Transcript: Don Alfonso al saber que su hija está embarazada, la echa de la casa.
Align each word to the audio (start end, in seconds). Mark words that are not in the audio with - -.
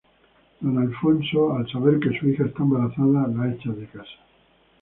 Don 0.61 0.79
Alfonso 0.79 1.55
al 1.55 1.69
saber 1.71 1.99
que 1.99 2.17
su 2.19 2.27
hija 2.29 2.45
está 2.47 2.63
embarazada, 2.63 3.27
la 3.27 3.53
echa 3.53 3.69
de 3.69 3.81
la 3.83 3.87
casa. 3.91 4.11